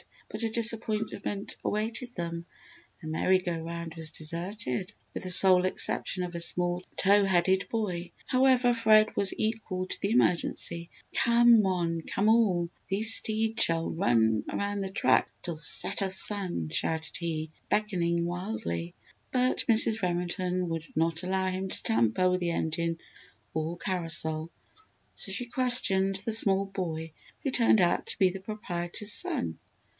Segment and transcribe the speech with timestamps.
[0.29, 2.45] But a disappointment awaited them.
[3.01, 7.67] The merry go round was deserted with the sole exception of a small tow headed
[7.69, 8.11] boy.
[8.25, 10.89] However Fred was equal to the emergency.
[11.13, 16.69] "'Come one, come all, these steeds shall run around this track 'til set of sun,'"
[16.69, 18.95] shouted he, beckoning wildly.
[19.31, 20.01] But Mrs.
[20.01, 22.97] Remington would not allow him to tamper with the engine
[23.53, 24.49] or carousel,
[25.13, 27.11] so she questioned the small boy
[27.43, 29.59] who turned out to be the proprietor's son.